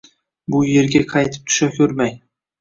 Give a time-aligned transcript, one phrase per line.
[0.55, 2.19] Bu yerga qaytib tusha ko‘rmang.